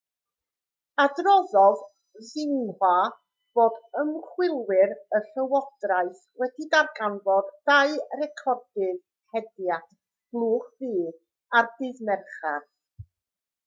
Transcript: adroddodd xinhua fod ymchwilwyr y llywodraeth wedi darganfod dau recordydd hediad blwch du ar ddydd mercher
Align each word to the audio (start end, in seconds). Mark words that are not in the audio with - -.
adroddodd 1.01 1.81
xinhua 2.29 2.93
fod 3.59 3.75
ymchwilwyr 4.05 4.95
y 5.19 5.21
llywodraeth 5.27 6.23
wedi 6.43 6.67
darganfod 6.73 7.53
dau 7.73 7.93
recordydd 8.23 8.99
hediad 9.37 9.87
blwch 10.39 10.69
du 10.85 10.97
ar 11.61 11.71
ddydd 11.77 12.05
mercher 12.11 12.57